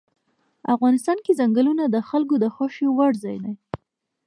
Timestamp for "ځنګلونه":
1.39-1.83